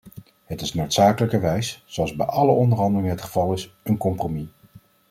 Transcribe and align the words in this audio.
Het 0.45 0.61
is 0.61 0.73
noodzakelijkerwijs, 0.73 1.83
zoals 1.85 2.15
bij 2.15 2.25
alle 2.25 2.51
onderhandelingen 2.51 3.09
het 3.11 3.21
geval 3.21 3.53
is, 3.53 3.73
een 3.83 3.97
compromis. 3.97 4.47